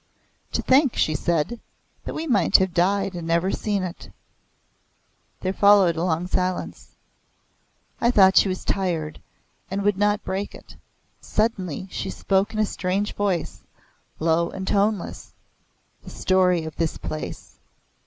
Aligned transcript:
"To 0.53 0.63
think," 0.63 0.95
she 0.95 1.13
said, 1.13 1.59
"that 2.05 2.15
we 2.15 2.25
might 2.25 2.57
have 2.57 2.73
died 2.73 3.13
and 3.13 3.27
never 3.27 3.51
seen 3.51 3.83
it!" 3.83 4.09
There 5.41 5.53
followed 5.53 5.95
a 5.95 6.03
long 6.03 6.25
silence. 6.25 6.95
I 7.99 8.09
thought 8.09 8.35
she 8.35 8.49
was 8.49 8.65
tired, 8.65 9.21
and 9.69 9.83
would 9.83 9.99
not 9.99 10.23
break 10.23 10.55
it. 10.55 10.75
Suddenly 11.19 11.87
she 11.91 12.09
spoke 12.09 12.51
in 12.51 12.57
a 12.57 12.65
strange 12.65 13.13
voice, 13.13 13.61
low 14.19 14.49
and 14.49 14.67
toneless; 14.67 15.33
"The 16.01 16.09
story 16.09 16.63
of 16.65 16.75
this 16.77 16.97
place. 16.97 17.59